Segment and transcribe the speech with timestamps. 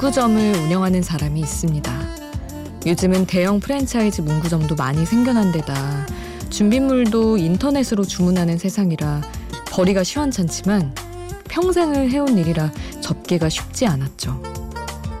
[0.00, 1.92] 문구점을 운영하는 사람이 있습니다.
[2.86, 6.06] 요즘은 대형 프랜차이즈 문구점도 많이 생겨난 데다
[6.48, 9.20] 준비물도 인터넷으로 주문하는 세상이라
[9.66, 10.94] 벌이가 시원찮지만
[11.50, 14.40] 평생을 해온 일이라 접기가 쉽지 않았죠.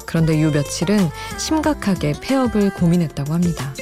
[0.06, 3.74] 그런데 요 며칠은 심각하게 폐업을 고민했다고 합니다.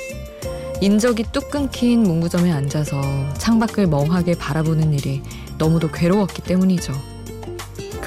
[0.81, 3.01] 인적이 뚝 끊긴 문구점에 앉아서
[3.35, 5.23] 창밖을 멍하게 바라보는 일이
[5.59, 7.18] 너무도 괴로웠기 때문이죠.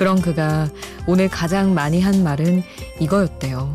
[0.02, 0.68] 그런 그가
[1.06, 2.64] 오늘 가장 많이 한 말은
[3.00, 3.72] 이거였대요.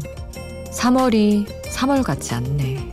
[0.72, 2.90] 3월이 3월 같지 않네.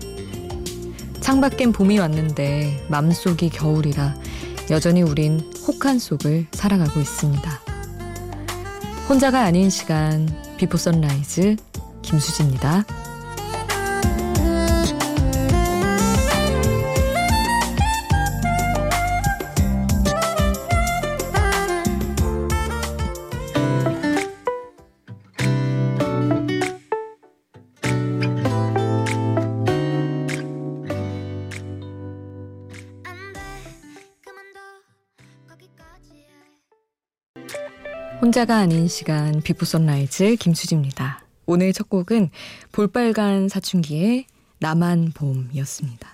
[1.19, 4.13] 창밖엔 봄이 왔는데 맘속이 겨울이라
[4.69, 7.59] 여전히 우린 혹한 속을 살아가고 있습니다.
[9.09, 11.55] 혼자가 아닌 시간 Before Sunrise
[12.03, 12.85] 김수지입니다.
[38.23, 41.25] 혼자가 아닌 시간 Before Sunrise 김수지입니다.
[41.45, 42.29] 오늘 첫 곡은
[42.71, 44.27] 볼빨간 사춘기의
[44.59, 46.07] 나만 봄이었습니다.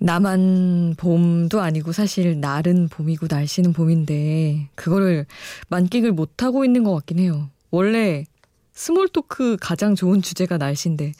[0.00, 5.24] 나만 봄도 아니고 사실 날은 봄이고 날씨는 봄인데 그거를
[5.68, 7.48] 만끽을 못 하고 있는 것 같긴 해요.
[7.70, 8.26] 원래
[8.74, 11.14] small talk 가장 좋은 주제가 날씨인데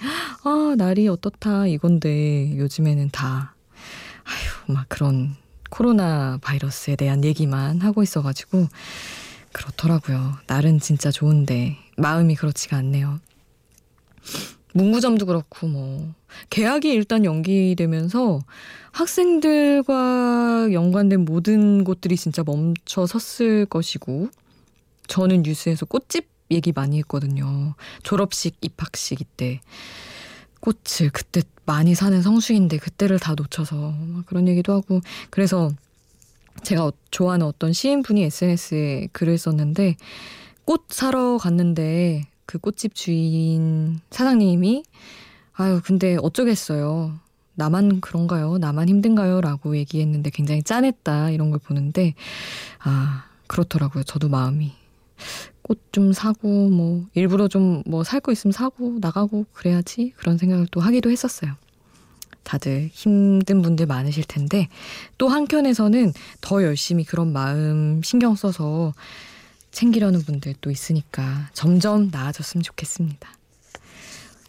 [0.45, 3.55] 아 날이 어떻다 이건데 요즘에는 다
[4.25, 5.35] 아휴 막 그런
[5.71, 8.69] 코로나 바이러스에 대한 얘기만 하고 있어가지고
[9.53, 10.39] 그렇더라고요.
[10.47, 13.21] 날은 진짜 좋은데 마음이 그렇지가 않네요.
[14.73, 16.15] 문구점도 그렇고 뭐
[16.51, 18.41] 계약이 일단 연기되면서
[18.93, 24.29] 학생들과 연관된 모든 곳들이 진짜 멈춰 섰을 것이고
[25.09, 27.75] 저는 뉴스에서 꽃집 얘기 많이 했거든요.
[28.03, 29.61] 졸업식, 입학식 이때
[30.61, 33.95] 꽃을 그때 많이 사는 성수인데 그때를 다 놓쳐서
[34.27, 35.01] 그런 얘기도 하고
[35.31, 35.73] 그래서
[36.63, 39.97] 제가 어, 좋아하는 어떤 시인분이 SNS에 글을 썼는데
[40.65, 44.83] 꽃 사러 갔는데 그 꽃집 주인 사장님이
[45.55, 47.19] 아유 근데 어쩌겠어요.
[47.55, 48.59] 나만 그런가요?
[48.59, 49.41] 나만 힘든가요?
[49.41, 52.15] 라고 얘기했는데 굉장히 짠했다 이런 걸 보는데
[52.81, 54.05] 아 그렇더라고요.
[54.05, 54.73] 저도 마음이
[55.63, 60.67] 꽃 좀 사고 뭐 일부러 좀 뭐 살 거 있으면 사고 나가고 그래야지 그런 생각을
[60.71, 61.53] 또 하기도 했었어요.
[62.51, 64.67] 다들 힘든 분들 많으실 텐데
[65.19, 68.93] 또 한켠에서는 더 열심히 그런 마음 신경 써서
[69.71, 73.33] 챙기려는 분들 도 있으니까 점점 나아졌으면 좋겠습니다.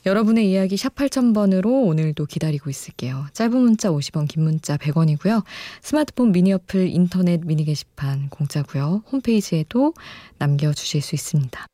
[0.07, 3.27] 여러분의 이야기 샵 8000번으로 오늘도 기다리고 있을게요.
[3.33, 5.43] 짧은 문자 50원, 긴 문자 100원이고요.
[5.83, 9.03] 스마트폰 미니 어플, 인터넷 미니 게시판 공짜고요.
[9.11, 9.93] 홈페이지에도
[10.39, 11.67] 남겨주실 수 있습니다.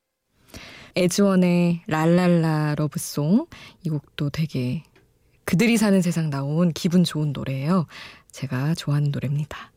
[0.97, 3.47] 에즈원의 랄랄라 러브송
[3.83, 4.83] 이 곡도 되게
[5.47, 7.87] 그들이 사는 세상 나온 기분 좋은 노래예요.
[8.33, 9.71] 제가 좋아하는 노래입니다.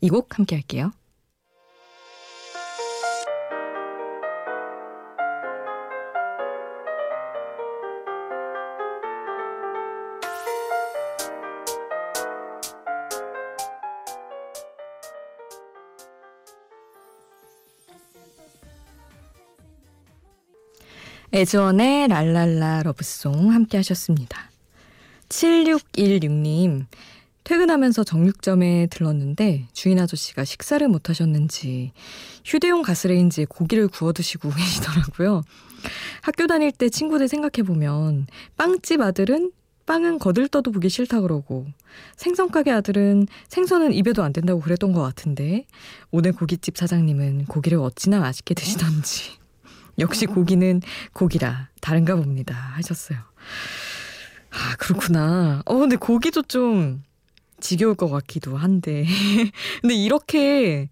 [0.00, 0.90] 이 곡 함께 할게요.
[21.32, 24.51] 에즈원의 랄랄라 러브송 함께 하셨습니다.
[25.32, 26.84] 7616님,
[27.44, 31.92] 퇴근하면서 정육점에 들렀는데 주인 아저씨가 식사를 못 하셨는지
[32.44, 35.42] 휴대용 가스레인지에 고기를 구워 드시고 계시더라고요.
[36.20, 38.26] 학교 다닐 때 친구들 생각해보면
[38.56, 39.52] 빵집 아들은
[39.86, 41.66] 빵은 거들떠도 보기 싫다 그러고
[42.16, 45.66] 생선 가게 아들은 생선은 입에도 안 된다고 그랬던 것 같은데
[46.12, 49.32] 오늘 고깃집 사장님은 고기를 어찌나 맛있게 드시던지
[49.98, 50.82] 역시 고기는
[51.14, 53.18] 고기라 다른가 봅니다 하셨어요.
[54.62, 55.62] 아, 그렇구나.
[55.66, 57.02] 어, 근데 고기도 좀
[57.60, 59.04] 지겨울 것 같기도 한데.
[59.80, 60.88] 근데 이렇게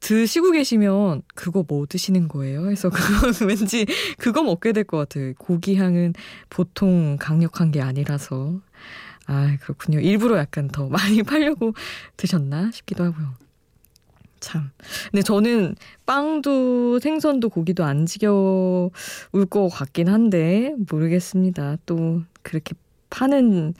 [0.00, 2.68] 드시고 계시면 그거 뭐 드시는 거예요?
[2.70, 3.86] 해서 그거 왠지
[4.18, 5.32] 그거 먹게 될 것 같아요.
[5.38, 6.14] 고기 향은
[6.50, 8.60] 보통 강력한 게 아니라서.
[9.26, 10.00] 아, 그렇군요.
[10.00, 11.72] 일부러 약간 더 많이 팔려고
[12.16, 13.34] 드셨나 싶기도 하고요.
[14.40, 14.70] 참.
[15.12, 18.90] 근데 저는 빵도 생선도 고기도 안 지겨울
[19.48, 21.76] 것 같긴 한데 모르겠습니다.
[21.86, 22.74] 또 그렇게
[23.10, 23.74] 파는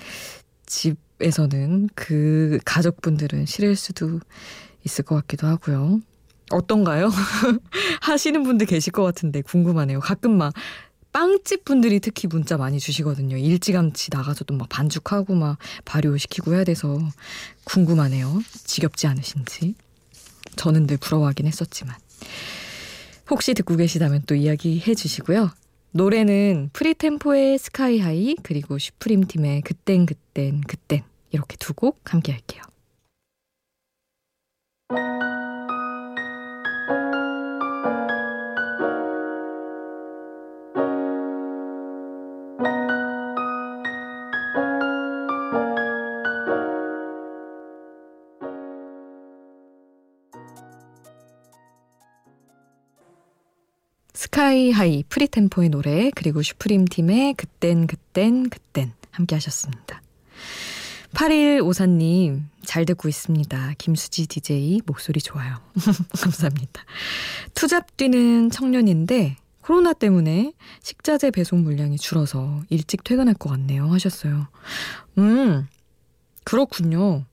[0.67, 4.20] 집에서는 그 가족분들은 싫을 수도
[4.85, 6.00] 있을 것 같기도 하고요.
[6.50, 7.11] 어떤가요?
[8.03, 10.00] 하시는 분들 계실 것 같은데 궁금하네요.
[10.00, 10.53] 가끔 막
[11.12, 13.37] 빵집 분들이 특히 문자 많이 주시거든요.
[13.37, 16.99] 일찌감치 나가서도 막 반죽하고 막 발효시키고 해야 돼서
[17.64, 18.43] 궁금하네요.
[18.64, 19.75] 지겹지 않으신지.
[20.56, 21.94] 저는 늘 부러워하긴 했었지만.
[23.31, 25.50] 혹시 듣고 계시다면 또 이야기 해 주시고요.
[25.92, 32.62] 노래는 프리템포의 스카이하이 그리고 슈프림 팀의 그땐 그땐 그땐 이렇게 두 곡 함께 할게요.
[54.52, 60.02] Sky High FreeTEMPO의 노래 그리고 Supreme Team의 그땐 그땐 그땐 함께 하셨습니다.
[61.14, 63.72] 8154님 잘 듣고 있습니다.
[63.78, 65.56] 김수지 DJ 목소리 좋아요.
[66.20, 66.84] 감사합니다.
[67.54, 70.52] 투잡 뛰는 청년인데 코로나 때문에
[70.82, 74.49] 식자재 배송 물량이 줄어서 일찍 퇴근할 것 같네요 하셨어요.
[75.16, 75.66] 음
[76.44, 77.25] 그렇군요.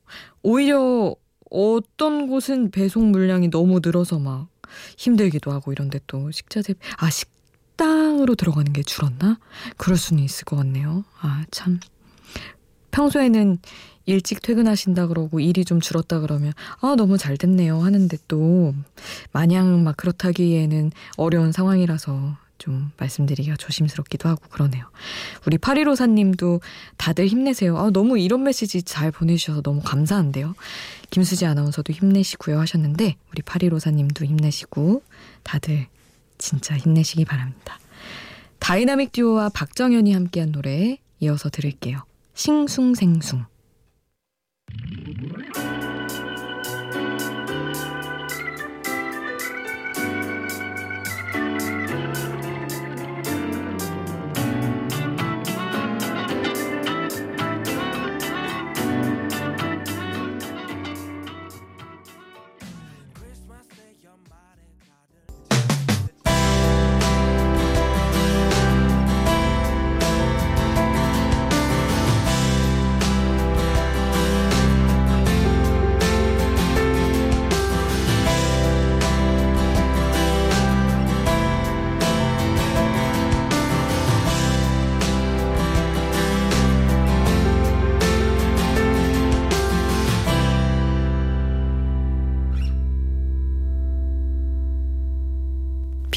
[0.42, 1.16] 오히려
[1.50, 4.48] 어떤 곳은 배송 물량이 너무 늘어서 막
[4.98, 9.40] 힘들기도 하고 이런데 또 식자재 아 식당으로 들어가는 게 줄었나?
[9.78, 11.04] 그럴 수는 있을 것 같네요.
[11.22, 11.80] 아 참.
[12.92, 13.60] 평소에는
[14.06, 18.74] 일찍 퇴근하신다 그러고 일이 좀 줄었다 그러면 아 너무 잘 됐네요 하는데 또
[19.32, 24.86] 마냥 막 그렇다기에는 어려운 상황이라서 좀 말씀드리기가 조심스럽기도 하고 그러네요.
[25.48, 26.62] 우리 8154님도
[26.98, 27.78] 다들 힘내세요.
[27.78, 30.54] 아, 너무 이런 메시지 잘 보내주셔서 너무 감사한데요.
[31.10, 35.02] 김수지 아나운서도 힘내시고요 하셨는데 우리 8154님도 힘내시고
[35.44, 35.88] 다들
[36.38, 37.80] 진짜 힘내시기 바랍니다.
[38.60, 42.04] 다이나믹 듀오와 박정현이 함께한 노래 이어서 들을게요.
[42.36, 43.46] 싱숭생숭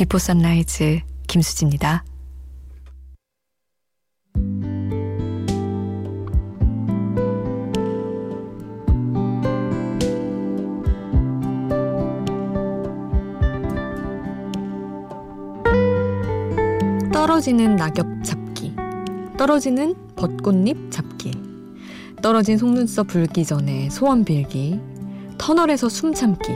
[0.03, 2.03] Before Sunrise 김수지입니다.
[17.13, 18.75] 떨어지는 낙엽 잡기,
[19.39, 21.31] 떨어지는 벚꽃잎 잡기,
[22.21, 24.81] 떨어진 속눈썹 불기 전에 소원 빌기,
[25.39, 26.51] 터널에서 숨 참기.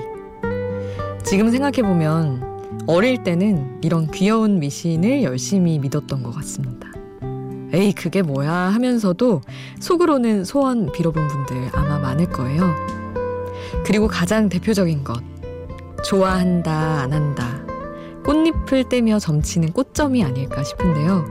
[1.24, 2.45] 지금 생각해보면
[2.86, 6.88] 어릴 때는 이런 귀여운 미신을 열심히 믿었던 것 같습니다.
[7.72, 9.42] 에이, 그게 뭐야 하면서도
[9.80, 12.74] 속으로는 소원 빌어본 분들 아마 많을 거예요.
[13.84, 15.20] 그리고 가장 대표적인 것.
[16.04, 17.66] 좋아한다, 안 한다.
[18.24, 21.24] 꽃잎을 떼며 점치는 꽃점이 아닐까 싶은데요.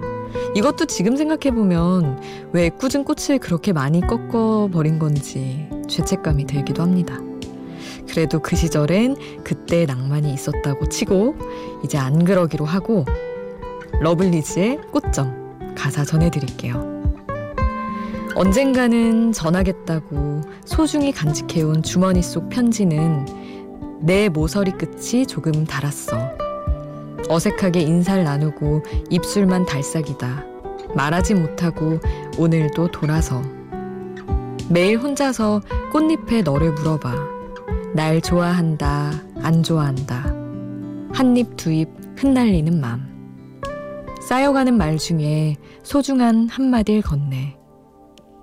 [0.55, 2.21] 이것도 지금 생각해보면
[2.51, 7.17] 왜 꾸준 꽃을 그렇게 많이 꺾어버린 건지 죄책감이 들기도 합니다.
[8.09, 11.35] 그래도 그 시절엔 그때 낭만이 있었다고 치고
[11.83, 13.05] 이제 안 그러기로 하고
[14.01, 16.95] 러블리즈의 꽃점 가사 전해드릴게요.
[18.35, 23.25] 언젠가는 전하겠다고 소중히 간직해온 주머니 속 편지는
[24.01, 26.17] 내 모서리 끝이 조금 달았어.
[27.29, 30.43] 어색하게 인사를 나누고 입술만 달싹이다.
[30.95, 31.99] 말하지 못하고
[32.37, 33.41] 오늘도 돌아서.
[34.69, 37.34] 매일 혼자서 꽃잎에 너를 물어봐.
[37.95, 40.25] 날 좋아한다, 안 좋아한다.
[41.13, 41.87] 한 입, 두 입
[42.17, 43.07] 흩날리는 맘.
[44.21, 47.55] 쌓여가는 말 중에 소중한 한마디를 건네.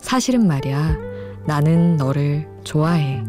[0.01, 0.97] 사실은 말야,
[1.47, 3.23] 나는 너를 좋아해.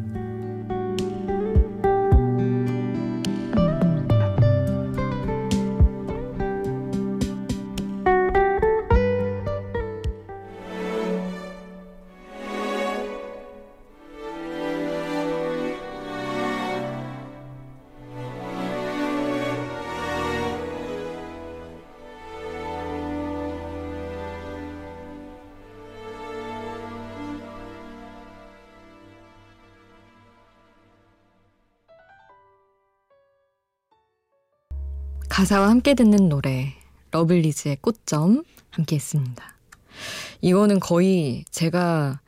[35.33, 36.75] 가사와 함께 듣는 노래
[37.09, 39.43] 러블리즈의 꽃점 함께 했습니다.
[40.41, 42.19] 이거는 거의 제가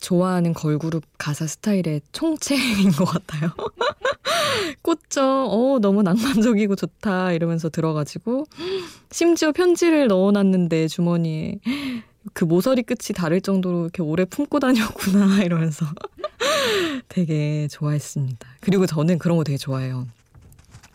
[0.00, 3.50] 좋아하는 걸그룹 가사 스타일의 총체인 것 같아요.
[4.82, 5.22] 꽃 좋죠.
[5.22, 7.32] 어, 너무 낭만적이고 좋다.
[7.32, 8.46] 이러면서 들어가지고,
[9.10, 11.60] 심지어 편지를 넣어놨는데 주머니에
[12.32, 15.44] 그 모서리 끝이 다를 정도로 이렇게 오래 품고 다녔구나.
[15.44, 15.86] 이러면서
[17.08, 18.48] 되게 좋아했습니다.
[18.60, 20.06] 그리고 저는 그런 거 되게 좋아해요.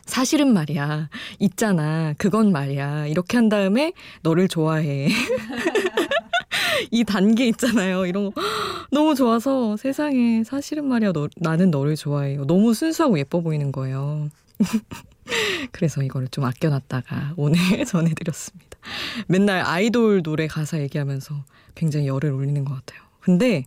[0.10, 1.10] 사실은 말이야.
[1.40, 2.14] 있잖아.
[2.18, 3.08] 그건 말이야.
[3.08, 5.08] 이렇게 한 다음에 너를 좋아해.
[6.92, 8.06] 이 단계 있잖아요.
[8.06, 8.42] 이런 거
[8.92, 11.12] 너무 좋아서 세상에 사실은 말이야.
[11.14, 12.46] 너, 나는 너를 좋아해요.
[12.46, 14.30] 너무 순수하고 예뻐 보이는 거예요.
[15.72, 18.78] 그래서 이거를 좀 아껴놨다가 오늘 전해드렸습니다.
[19.28, 21.36] 맨날 아이돌 노래 가사 얘기하면서
[21.76, 23.02] 굉장히 열을 올리는 것 같아요.
[23.22, 23.66] 근데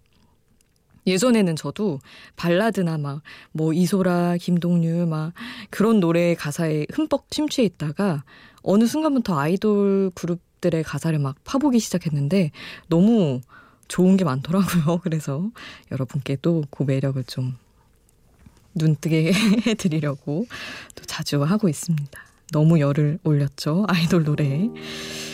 [1.07, 2.01] 예전에는 저도
[2.37, 5.33] 발라드나 막 뭐 이소라, 김동률 막
[5.71, 8.25] 그런 노래 가사에 흠뻑 심취해 있다가
[8.63, 12.51] 어느 순간부터 아이돌 그룹들의 가사를 막 파보기 시작했는데
[12.89, 13.41] 너무
[13.89, 15.01] 좋은 게 많더라고요.
[15.05, 15.51] 그래서
[15.91, 17.57] 여러분께도 그 매력을 좀
[18.75, 19.33] 눈뜨게
[19.67, 20.47] 해드리려고
[20.95, 22.23] 또 자주 하고 있습니다.
[22.53, 23.85] 너무 열을 올렸죠.
[23.89, 24.69] 아이돌 노래에.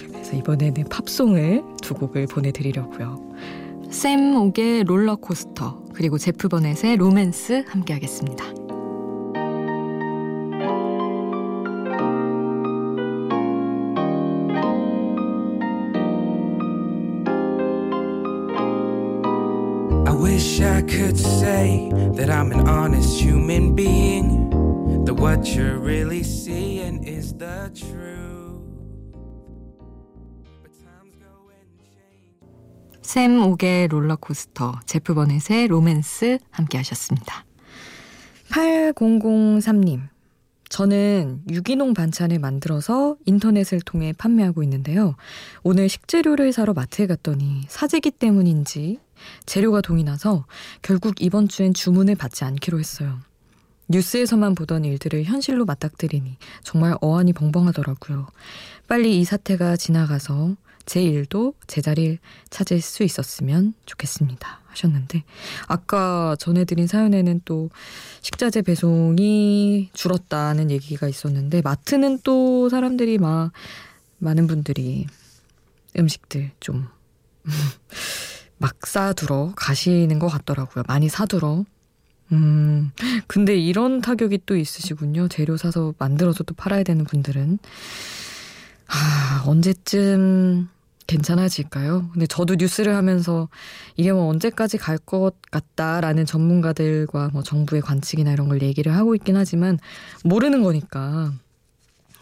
[0.09, 3.68] 그래서 이번에는 팝송을 두 곡을 보내드리려고요.
[3.90, 8.45] 샘 옥의 롤러코스터 그리고 제프 버넷의 로맨스 함께 하겠습니다.
[33.09, 37.47] 샘 옥의 롤러코스터, 제프 버넷의 로맨스 함께 하셨습니다.
[38.50, 40.09] 8003님.
[40.69, 45.17] 저는 유기농 반찬을 만들어서 인터넷을 통해 판매하고 있는데요.
[45.62, 48.99] 오늘 식재료를 사러 마트에 갔더니 사재기 때문인지
[49.47, 50.45] 재료가 동이 나서
[50.83, 53.21] 결국 이번 주엔 주문을 받지 않기로 했어요.
[53.88, 58.27] 뉴스에서만 보던 일들을 현실로 맞닥뜨리니 정말 어안이 벙벙하더라고요.
[58.87, 60.57] 빨리 이 사태가 지나가서
[60.88, 62.18] 제 일도 제자리를
[62.49, 64.61] 찾을 수 있었으면 좋겠습니다.
[64.68, 65.23] 하셨는데,
[65.66, 67.68] 아까 전해드린 사연에는 또
[68.23, 73.52] 식자재 배송이 줄었다는 얘기가 있었는데, 마트는 또 사람들이 막,
[74.16, 75.07] 많은 분들이
[75.99, 76.88] 음식들 좀,
[78.57, 80.85] 막 사두러 가시는 것 같더라고요.
[80.88, 81.66] 많이 사두러.
[82.33, 82.92] 음,
[83.26, 85.28] 근데 이런 타격이 또 있으시군요.
[85.28, 87.59] 재료 사서 만들어서 또 팔아야 되는 분들은.
[88.88, 90.68] 아, 언제쯤
[91.09, 92.11] 괜찮아질까요?
[92.12, 93.49] 근데 저도 뉴스를 하면서
[93.97, 99.37] 이게 뭐 언제까지 갈 것 같다라는 전문가들과 뭐 정부의 관측이나 이런 걸 얘기를 하고 있긴
[99.37, 99.79] 하지만
[100.23, 101.33] 모르는 거니까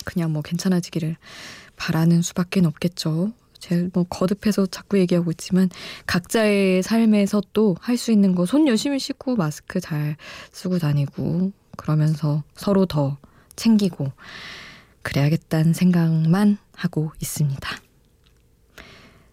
[0.04, 1.16] 그냥 뭐 괜찮아지기를
[1.76, 3.32] 바라는 수밖에 없겠죠.
[3.58, 5.68] 제가 뭐 거듭해서 자꾸 얘기하고 있지만
[6.06, 10.16] 각자의 삶에서 또 할 수 있는 거 손 열심히 씻고 마스크 잘
[10.52, 13.16] 쓰고 다니고 그러면서 서로 더
[13.56, 14.12] 챙기고
[15.02, 17.85] 그래야겠다는 생각만 하고 있습니다.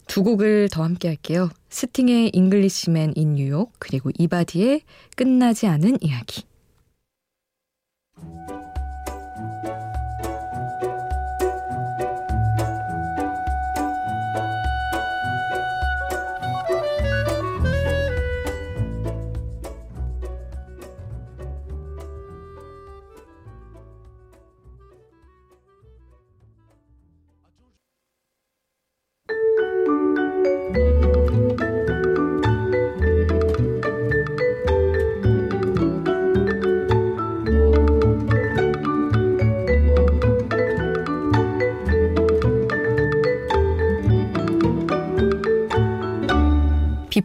[0.07, 1.49] 두 곡을 더 함께 할게요.
[1.69, 4.81] 스팅의 Englishman in New York 그리고 이바디의
[5.15, 6.43] 끝나지 않은 이야기.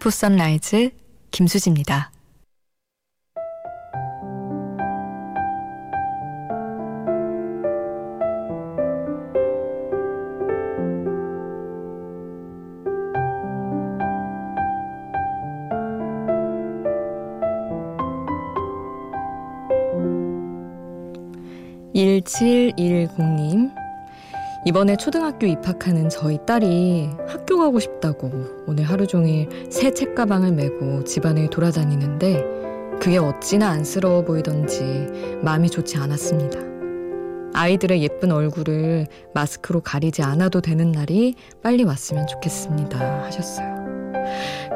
[0.09, 0.91] 비포 선라이즈
[1.31, 2.11] 김수지입니다.
[21.93, 23.78] 일칠일공님
[24.69, 28.31] 이번에 초등학교 입학하는 저희 딸이 학교 가고 싶다고
[28.67, 34.83] 오늘 하루 종일 새 책가방을 메고 집안을 돌아다니는데 그게 어찌나 안쓰러워 보이던지
[35.43, 36.61] 마음이 좋지 않았습니다.
[37.55, 43.23] 아이들의 예쁜 얼굴을 마스크로 가리지 않아도 되는 날이 빨리 왔으면 좋겠습니다.
[43.23, 43.75] 하셨어요.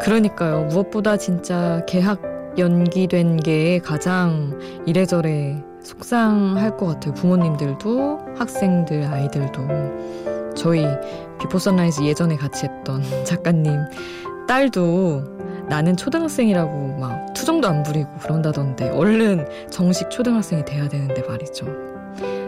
[0.00, 0.64] 그러니까요.
[0.70, 2.22] 무엇보다 진짜 개학
[2.56, 7.14] 연기된 게 가장 이래저래 속상할 것 같아요.
[7.14, 10.84] 부모님들도 학생들 아이들도 저희
[11.40, 13.72] Before Sunrise 예전에 같이 했던 작가님
[14.46, 15.24] 딸도
[15.68, 21.66] 나는 초등학생이라고 막 투정도 안 부리고 그런다던데 얼른 정식 초등학생이 돼야 되는데 말이죠.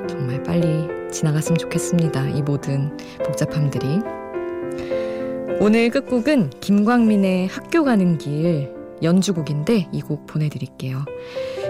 [0.08, 2.28] 정말 빨리 지나갔으면 좋겠습니다.
[2.30, 4.00] 이 모든 복잡함들이.
[5.60, 11.04] 오늘 끝곡은 김광민의 학교 가는 길 연주곡인데 이 곡 보내드릴게요.